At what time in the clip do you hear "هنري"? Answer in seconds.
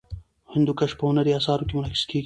1.09-1.31